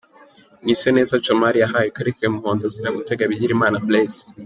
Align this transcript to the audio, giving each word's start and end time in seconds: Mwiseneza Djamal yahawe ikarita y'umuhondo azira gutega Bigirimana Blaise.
Mwiseneza 0.61 1.15
Djamal 1.21 1.55
yahawe 1.61 1.85
ikarita 1.91 2.19
y'umuhondo 2.23 2.63
azira 2.67 2.95
gutega 2.97 3.29
Bigirimana 3.31 3.77
Blaise. 3.87 4.21